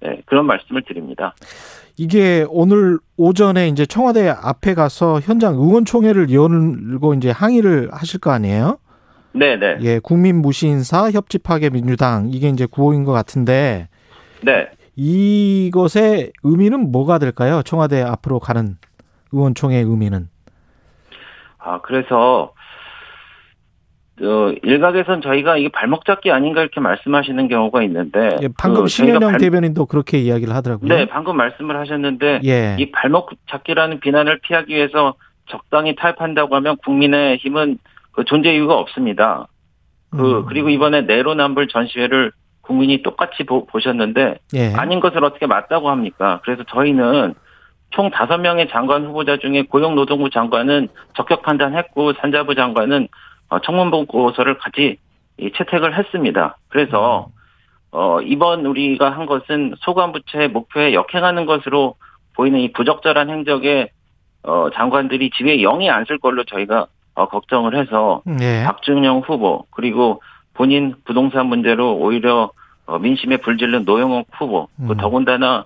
네, 0.00 0.20
그런 0.26 0.46
말씀을 0.46 0.82
드립니다. 0.82 1.34
이게 1.96 2.44
오늘 2.50 2.98
오전에 3.16 3.68
이제 3.68 3.86
청와대 3.86 4.28
앞에 4.28 4.74
가서 4.74 5.20
현장 5.20 5.54
의원총회를 5.54 6.30
열고 6.30 7.14
이제 7.14 7.30
항의를 7.30 7.88
하실 7.92 8.20
거 8.20 8.30
아니에요? 8.32 8.78
네네. 9.38 9.78
예, 9.82 9.98
국민 9.98 10.40
무시 10.40 10.66
인사 10.66 11.10
협치 11.10 11.38
파괴 11.38 11.70
민주당 11.70 12.28
이게 12.32 12.48
이제 12.48 12.66
구호인 12.66 13.04
것 13.04 13.12
같은데. 13.12 13.88
네. 14.42 14.68
이것의 14.96 16.32
의미는 16.42 16.90
뭐가 16.90 17.18
될까요? 17.18 17.62
청와대 17.62 18.02
앞으로 18.02 18.38
가는 18.38 18.76
의원총회 19.32 19.76
의미는? 19.76 20.28
아 21.58 21.80
그래서 21.82 22.54
어, 24.22 24.54
일각에선 24.62 25.20
저희가 25.20 25.58
이게 25.58 25.68
발목 25.68 26.06
잡기 26.06 26.30
아닌가 26.30 26.62
이렇게 26.62 26.80
말씀하시는 26.80 27.48
경우가 27.48 27.82
있는데 27.82 28.38
예, 28.40 28.48
방금 28.56 28.84
그 28.84 28.88
신현영 28.88 29.32
발... 29.32 29.40
대변인도 29.40 29.84
그렇게 29.84 30.18
이야기를 30.18 30.54
하더라고요. 30.54 30.88
네, 30.88 31.04
방금 31.06 31.36
말씀을 31.36 31.76
하셨는데 31.76 32.40
예. 32.44 32.76
이 32.78 32.90
발목 32.92 33.32
잡기라는 33.50 34.00
비난을 34.00 34.38
피하기 34.40 34.74
위해서 34.74 35.14
적당히 35.50 35.94
타협한다고 35.94 36.56
하면 36.56 36.76
국민의 36.78 37.36
힘은 37.38 37.78
그 38.16 38.24
존재 38.24 38.52
이유가 38.54 38.76
없습니다. 38.78 39.46
그 40.10 40.38
음. 40.38 40.46
그리고 40.46 40.70
이번에 40.70 41.02
내로남불 41.02 41.68
전시회를 41.68 42.32
국민이 42.62 43.02
똑같이 43.02 43.44
보, 43.44 43.66
셨는데 43.78 44.38
예. 44.54 44.72
아닌 44.74 44.98
것을 45.00 45.22
어떻게 45.22 45.46
맞다고 45.46 45.90
합니까? 45.90 46.40
그래서 46.42 46.64
저희는 46.64 47.34
총 47.90 48.10
다섯 48.10 48.38
명의 48.38 48.68
장관 48.70 49.04
후보자 49.04 49.36
중에 49.36 49.62
고용노동부 49.62 50.30
장관은 50.30 50.88
적격 51.14 51.42
판단했고 51.42 52.14
산자부 52.14 52.54
장관은 52.56 53.06
어, 53.50 53.60
청문 53.60 53.90
보고서를 53.90 54.58
같이 54.58 54.96
채택을 55.38 55.96
했습니다. 55.96 56.56
그래서 56.68 57.28
어, 57.92 58.20
이번 58.22 58.66
우리가 58.66 59.10
한 59.10 59.26
것은 59.26 59.74
소관부처의 59.80 60.48
목표에 60.48 60.94
역행하는 60.94 61.46
것으로 61.46 61.94
보이는 62.34 62.58
이 62.60 62.72
부적절한 62.72 63.28
행적에 63.30 63.90
어, 64.42 64.70
장관들이 64.74 65.30
지위에 65.30 65.58
영이 65.58 65.90
안 65.90 66.04
쓸 66.06 66.18
걸로 66.18 66.44
저희가 66.44 66.86
어, 67.16 67.26
걱정을 67.28 67.74
해서 67.74 68.22
네. 68.24 68.62
박준영 68.64 69.22
후보 69.26 69.64
그리고 69.70 70.22
본인 70.54 70.94
부동산 71.04 71.46
문제로 71.46 71.96
오히려 71.96 72.50
어, 72.84 72.98
민심에 72.98 73.38
불질른 73.38 73.84
노영욱 73.84 74.28
후보 74.32 74.66
그 74.76 74.82
음. 74.82 74.88
그 74.88 74.96
더군다나 74.96 75.64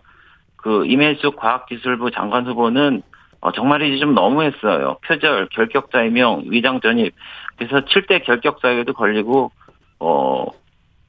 그 0.57 0.87
임혜숙 0.87 1.37
과학기술부 1.37 2.12
장관 2.12 2.47
후보는 2.47 3.02
어, 3.40 3.52
정말이지 3.52 3.99
좀 3.99 4.14
너무했어요. 4.14 4.99
표절, 5.07 5.49
결격자이명, 5.49 6.45
위장 6.47 6.80
전입. 6.80 7.14
그래서 7.57 7.80
7대 7.87 8.23
결격자에도 8.25 8.92
걸리고, 8.92 9.50
어, 9.99 10.47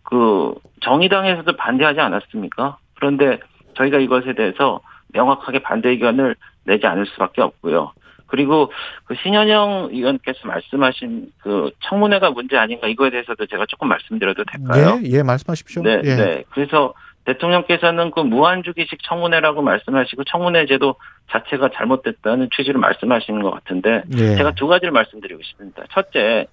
그, 0.04 0.56
정의당에서도 0.80 1.58
반대하지 1.58 2.00
않았습니까? 2.00 2.78
그런데 2.96 3.40
저희가 3.76 4.00
이것에 4.00 4.34
대해서 4.34 4.80
명확하게 5.10 5.60
반대 5.60 5.90
의견을 5.90 6.36
내지 6.64 6.88
않을 6.88 7.06
수밖에 7.08 7.42
없고요. 7.42 7.92
그리고 8.32 8.72
그 9.04 9.14
신현영 9.22 9.90
의원께서 9.92 10.48
말씀하신 10.48 11.34
그 11.40 11.70
청문회가 11.82 12.32
문제 12.32 12.58
아닌가 12.58 12.88
이거에 12.88 13.10
대해서도 13.10 13.46
제가 13.46 13.66
조금 13.68 13.90
말씀드려도 13.90 14.46
될까요? 14.46 15.00
예, 15.04 15.18
예, 15.18 15.24
말씀하십시오. 15.24 15.84
네, 15.84 16.02
예. 16.06 16.16
네. 16.16 16.44
그래서 16.52 16.94
대통령께서는 17.26 18.12
그 18.12 18.22
무한주기식 18.22 19.00
청문회라고 19.04 19.62
말씀하시고 19.62 20.24
청문회 20.24 20.66
제도 20.66 20.96
자체가 21.30 21.70
잘못됐다는 21.76 22.50
취지로 22.56 22.80
말씀하시는 22.80 23.42
것 23.44 23.52
같은데 23.52 24.04
예. 24.18 24.36
제가 24.38 24.52
두 24.52 24.68
가지를 24.68 24.92
말씀드리고 24.94 25.44
싶습니다. 25.44 25.84
첫째, 25.92 26.48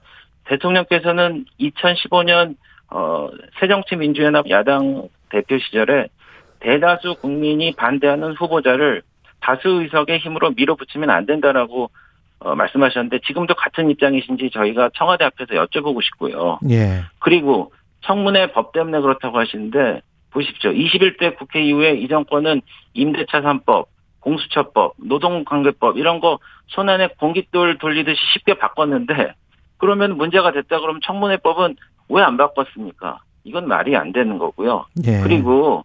대통령께서는 0.46 1.46
2015년 1.60 2.56
어 2.90 3.28
새정치민주연합 3.60 4.50
야당 4.50 5.08
대표 5.30 5.58
시절에 5.58 6.08
대다수 6.60 7.14
국민이 7.20 7.72
반대하는 7.76 8.32
후보자를 8.32 9.02
다수 9.40 9.68
의석의 9.68 10.18
힘으로 10.18 10.50
밀어붙이면 10.50 11.10
안 11.10 11.26
된다라고 11.26 11.90
어, 12.40 12.54
말씀하셨는데 12.54 13.20
지금도 13.26 13.54
같은 13.54 13.90
입장이신지 13.90 14.50
저희가 14.52 14.90
청와대 14.94 15.24
앞에서 15.24 15.54
여쭤보고 15.54 16.02
싶고요. 16.04 16.58
예. 16.70 17.02
그리고 17.18 17.72
청문회 18.02 18.52
법 18.52 18.72
때문에 18.72 19.00
그렇다고 19.00 19.38
하시는데 19.38 20.02
보십시오. 20.30 20.70
21대 20.70 21.36
국회 21.36 21.62
이후에 21.62 21.94
이 21.94 22.06
정권은 22.06 22.60
임대차 22.94 23.40
3법, 23.40 23.86
공수처법, 24.20 24.94
노동관계법 24.98 25.96
이런 25.96 26.20
거 26.20 26.38
손안에 26.68 27.08
공깃돌 27.18 27.78
돌리듯이 27.78 28.20
쉽게 28.34 28.54
바꿨는데 28.54 29.32
그러면 29.78 30.16
문제가 30.16 30.52
됐다 30.52 30.80
그러면 30.80 31.00
청문회법은 31.04 31.76
왜 32.10 32.22
안 32.22 32.36
바꿨습니까? 32.36 33.20
이건 33.44 33.66
말이 33.68 33.96
안 33.96 34.12
되는 34.12 34.38
거고요. 34.38 34.86
예. 35.06 35.20
그리고 35.22 35.84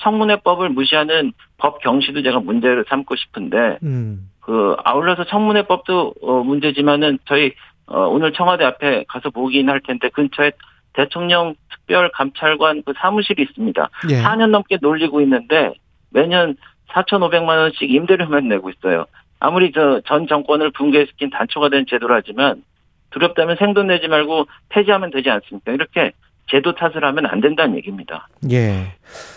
청문회법을 0.00 0.70
무시하는 0.70 1.32
법 1.58 1.80
경시도 1.80 2.22
제가 2.22 2.40
문제를 2.40 2.84
삼고 2.88 3.16
싶은데 3.16 3.78
음. 3.82 4.30
그 4.40 4.76
아울러서 4.84 5.24
청문회법도 5.24 6.14
어 6.22 6.42
문제지만은 6.42 7.18
저희 7.26 7.52
어 7.86 8.06
오늘 8.06 8.32
청와대 8.32 8.64
앞에 8.64 9.04
가서 9.08 9.30
보긴 9.30 9.68
할 9.68 9.80
텐데 9.80 10.08
근처에 10.08 10.52
대통령 10.92 11.54
특별 11.70 12.10
감찰관 12.12 12.82
그 12.84 12.92
사무실이 12.96 13.42
있습니다. 13.42 13.88
예. 14.10 14.22
4년 14.22 14.50
넘게 14.50 14.78
놀리고 14.80 15.20
있는데 15.20 15.74
매년 16.10 16.56
4,500만 16.88 17.48
원씩 17.48 17.88
임대료만 17.90 18.48
내고 18.48 18.70
있어요. 18.70 19.06
아무리 19.38 19.72
저 19.72 20.00
전 20.06 20.26
정권을 20.26 20.70
붕괴시킨 20.72 21.30
단초가 21.30 21.68
된 21.68 21.86
제도라지만 21.88 22.62
두렵다면 23.10 23.56
생돈 23.56 23.88
내지 23.88 24.08
말고 24.08 24.46
폐지하면 24.68 25.10
되지 25.10 25.30
않습니까? 25.30 25.72
이렇게 25.72 26.12
제도 26.50 26.74
탓을 26.74 27.04
하면 27.04 27.26
안 27.26 27.40
된다는 27.40 27.76
얘기입니다. 27.76 28.28
예. 28.50 28.92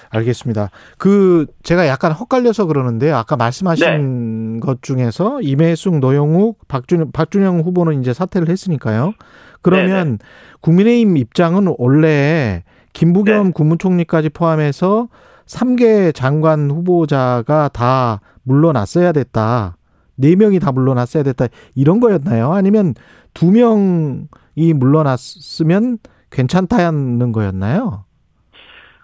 알겠습니다. 0.09 0.69
그 0.97 1.45
제가 1.63 1.87
약간 1.87 2.11
헛갈려서 2.11 2.65
그러는데요. 2.65 3.15
아까 3.15 3.35
말씀하신 3.35 4.53
네. 4.53 4.59
것 4.59 4.81
중에서 4.81 5.41
임혜숙, 5.41 5.99
노영욱, 5.99 6.67
박준 6.67 7.11
박준영 7.11 7.61
후보는 7.61 8.01
이제 8.01 8.13
사퇴를 8.13 8.49
했으니까요. 8.49 9.13
그러면 9.61 10.05
네네. 10.05 10.17
국민의힘 10.61 11.17
입장은 11.17 11.73
원래 11.77 12.63
김부겸 12.93 13.45
네. 13.47 13.51
국무총리까지 13.53 14.29
포함해서 14.29 15.07
3개 15.47 16.13
장관 16.13 16.69
후보자가 16.69 17.69
다 17.69 18.21
물러났어야 18.43 19.11
됐다. 19.13 19.77
4명이 20.19 20.61
다 20.61 20.71
물러났어야 20.71 21.23
됐다. 21.23 21.47
이런 21.75 21.99
거였나요? 21.99 22.53
아니면 22.53 22.93
2명이 23.33 24.73
물러났으면 24.75 25.97
괜찮다는 26.33 27.31
거였나요? 27.31 28.05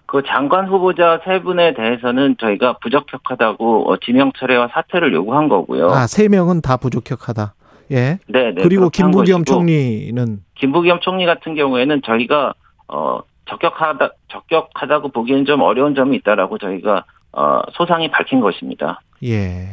그 0.06 0.22
장관 0.26 0.66
후보자 0.66 1.20
세 1.24 1.40
분에 1.40 1.72
대해서는 1.74 2.36
저희가 2.40 2.78
부적격하다고 2.78 3.92
어, 3.92 3.96
지명 3.98 4.32
철회와 4.36 4.68
사퇴를 4.72 5.14
요구한 5.14 5.48
거고요. 5.48 5.88
아, 5.88 6.08
세 6.08 6.28
명은 6.28 6.62
다 6.62 6.76
부적격하다. 6.76 7.54
예. 7.92 8.18
네, 8.26 8.52
네. 8.52 8.62
그리고 8.62 8.90
김부겸 8.90 9.44
총리는 9.44 10.40
김부겸 10.56 11.00
총리 11.00 11.26
같은 11.26 11.54
경우에는 11.54 12.02
저희가 12.04 12.54
어 12.88 13.20
적격하다 13.48 14.10
적격하다고 14.28 15.08
보기엔 15.10 15.44
좀 15.44 15.62
어려운 15.62 15.94
점이 15.94 16.16
있다라고 16.18 16.58
저희가 16.58 17.04
어 17.32 17.62
소상히 17.72 18.10
밝힌 18.10 18.40
것입니다. 18.40 19.00
예. 19.24 19.68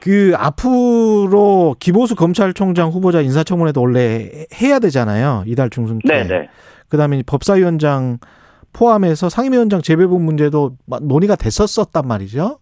그 0.00 0.32
앞으로 0.36 1.76
기보수 1.78 2.16
검찰총장 2.16 2.88
후보자 2.90 3.20
인사청문회도 3.20 3.80
원래 3.80 4.46
해야 4.60 4.78
되잖아요. 4.78 5.44
이달 5.46 5.68
중순 5.68 6.00
때. 6.06 6.24
네네. 6.24 6.48
그다음에 6.88 7.22
법사위원장 7.24 8.18
포함해서 8.72 9.28
상임위원장 9.28 9.82
재배분 9.82 10.22
문제도 10.22 10.72
논의가 11.02 11.36
됐었었단 11.36 12.06
말이죠. 12.06 12.58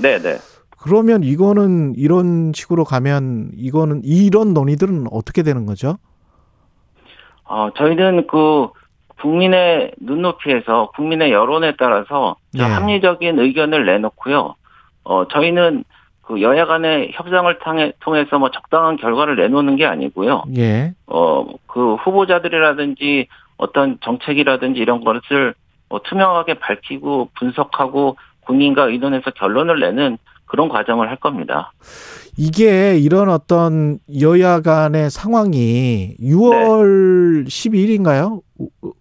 네네. 0.00 0.38
그러면 0.80 1.24
이거는 1.24 1.94
이런 1.96 2.52
식으로 2.54 2.84
가면 2.84 3.50
이거는 3.56 4.02
이런 4.04 4.54
논의들은 4.54 5.06
어떻게 5.10 5.42
되는 5.42 5.66
거죠? 5.66 5.98
어, 7.44 7.70
저희는 7.76 8.28
그 8.28 8.68
국민의 9.20 9.92
눈높이에서 10.00 10.92
국민의 10.94 11.32
여론에 11.32 11.74
따라서 11.76 12.36
네. 12.52 12.62
합리적인 12.62 13.38
의견을 13.38 13.86
내놓고요. 13.86 14.54
어, 15.04 15.28
저희는 15.28 15.84
그 16.28 16.42
여야 16.42 16.66
간의 16.66 17.12
협상을 17.14 17.58
통해, 17.60 17.92
통해서 18.00 18.38
뭐 18.38 18.50
적당한 18.50 18.98
결과를 18.98 19.36
내놓는 19.36 19.76
게 19.76 19.86
아니고요. 19.86 20.44
예. 20.58 20.92
어, 21.06 21.46
그 21.66 21.94
후보자들이라든지 21.94 23.28
어떤 23.56 23.98
정책이라든지 24.02 24.78
이런 24.78 25.02
것을 25.02 25.54
뭐 25.88 26.00
투명하게 26.04 26.54
밝히고 26.58 27.30
분석하고 27.34 28.18
국민과 28.40 28.84
의논해서 28.84 29.30
결론을 29.30 29.80
내는 29.80 30.18
그런 30.44 30.68
과정을 30.68 31.08
할 31.08 31.16
겁니다. 31.16 31.72
이게 32.36 32.98
이런 32.98 33.30
어떤 33.30 33.98
여야 34.20 34.60
간의 34.60 35.08
상황이 35.08 36.14
6월 36.20 37.44
네. 37.44 37.48
12일인가요? 37.48 38.42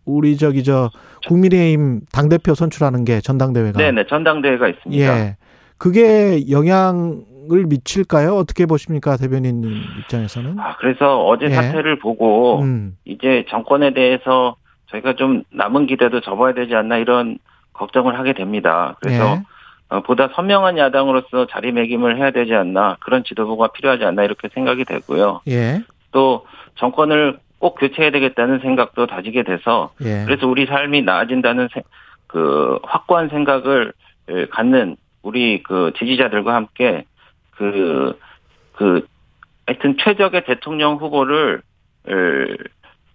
우리 0.06 0.38
저기 0.38 0.63
저 0.63 0.90
국민의힘 1.28 2.02
당대표 2.13 2.56
선출하는 2.56 3.04
게 3.04 3.20
전당대회가. 3.20 3.78
네네, 3.78 4.06
전당대회가 4.08 4.70
있습니다. 4.70 5.20
예. 5.20 5.36
그게 5.78 6.50
영향을 6.50 7.66
미칠까요? 7.68 8.36
어떻게 8.36 8.66
보십니까, 8.66 9.18
대변인 9.18 9.63
입장에서는? 10.00 10.60
아, 10.60 10.76
그래서 10.78 11.26
어제 11.26 11.46
예. 11.46 11.50
사태를 11.50 12.00
보고 12.00 12.62
음. 12.62 12.98
이제 13.06 13.46
정권에 13.50 13.94
대해서 13.94 14.56
저희가 14.88 15.16
좀 15.16 15.44
남은 15.52 15.88
기대도 15.88 16.22
접어야 16.22 16.54
되지 16.54 16.76
않나 16.76 16.98
이런 16.98 17.38
걱정을 17.74 18.18
하게 18.18 18.34
됩니다. 18.34 18.96
그래서 19.02 19.36
예. 19.36 19.44
어, 19.90 20.02
보다 20.02 20.30
선명한 20.34 20.78
야당으로서 20.78 21.48
자리매김을 21.48 22.18
해야 22.18 22.32
되지 22.32 22.54
않나 22.54 22.98
그런 23.00 23.24
지도부가 23.24 23.68
필요하지 23.68 24.04
않나 24.04 24.24
이렇게 24.24 24.50
생각이 24.54 24.84
되고요. 24.86 25.42
예. 25.48 25.82
또 26.12 26.46
정권을 26.76 27.40
꼭 27.60 27.76
교체해야 27.80 28.12
되겠다는 28.12 28.60
생각도 28.60 29.08
다지게 29.08 29.44
돼서 29.44 29.92
예. 30.02 30.24
그래서 30.26 30.48
우리 30.48 30.66
삶이 30.66 31.04
나아진다는 31.04 31.70
세, 31.74 31.84
그 32.28 32.80
확고한 32.84 33.30
생각을 33.30 33.94
갖는 34.52 34.98
우리 35.22 35.64
그 35.64 35.92
지지자들과 35.98 36.54
함께 36.54 37.06
그그 37.52 38.20
그 38.74 39.08
하여튼 39.66 39.98
최적의 39.98 40.46
대통령 40.46 40.96
후보를 40.96 41.62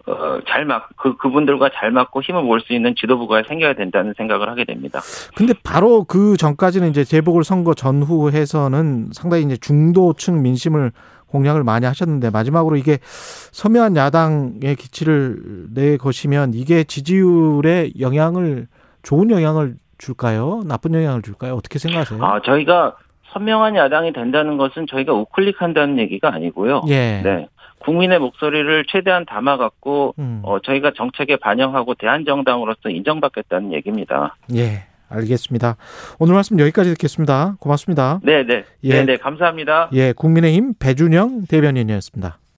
어, 0.07 0.41
잘 0.49 0.65
막, 0.65 0.89
그, 0.97 1.17
그분들과 1.17 1.71
잘 1.75 1.93
맞고 1.93 2.23
힘을 2.23 2.43
모을 2.43 2.61
수 2.61 2.73
있는 2.73 2.95
지도부가 2.99 3.45
생겨야 3.47 3.75
된다는 3.75 4.15
생각을 4.17 4.49
하게 4.49 4.65
됩니다. 4.65 5.01
근데 5.37 5.55
바로 5.63 6.03
그 6.05 6.37
전까지는 6.37 6.91
이제 6.91 7.05
재보궐 7.05 7.45
선거 7.45 7.73
전후해서는 7.73 9.11
상당히 9.13 9.45
이제 9.45 9.57
중도층 9.57 10.43
민심을 10.43 10.91
공략을 11.29 11.63
많이 11.63 11.87
하셨는데 11.87 12.31
마지막으로 12.31 12.77
이게 12.77 12.99
서면 13.03 13.97
야당의 13.97 14.75
기치를 14.77 15.69
내 15.73 15.97
것이면 15.97 16.53
이게 16.55 16.85
지지율에 16.85 17.93
영향을 18.01 18.67
좋은 19.03 19.31
영향을 19.31 19.77
줄까요? 20.03 20.63
나쁜 20.67 20.95
영향을 20.95 21.23
줄까요? 21.23 21.55
어떻게 21.55 21.79
생각하세요? 21.79 22.23
아, 22.25 22.41
저희가 22.43 22.97
선명한 23.33 23.77
야당이 23.77 24.13
된다는 24.13 24.57
것은 24.59 24.87
저희가 24.89 25.13
우클릭한다는 25.13 25.99
얘기가 26.01 26.35
아니고요. 26.35 26.83
예. 26.89 27.23
네. 27.23 27.49
국민의 27.79 28.19
목소리를 28.19 28.85
최대한 28.89 29.25
담아갖고 29.25 30.15
음. 30.19 30.41
어, 30.45 30.59
저희가 30.61 30.93
정책에 30.97 31.37
반영하고 31.37 31.95
대한정당으로서 31.95 32.91
인정받겠다는 32.91 33.73
얘기입니다. 33.73 34.37
예, 34.55 34.85
알겠습니다. 35.09 35.77
오늘 36.19 36.35
말씀 36.35 36.59
여기까지 36.59 36.91
듣겠습니다. 36.91 37.57
고맙습니다. 37.59 38.21
네, 38.23 38.45
네, 38.45 38.65
예. 38.85 38.95
네, 38.95 39.05
네, 39.05 39.17
감사합니다. 39.17 39.91
예, 39.93 40.13
국민의힘 40.13 40.75
배준영 40.79 41.47
대변인이었습니다. 41.49 42.39